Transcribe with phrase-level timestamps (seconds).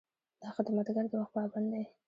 [0.41, 1.83] دا خدمتګر د وخت پابند دی.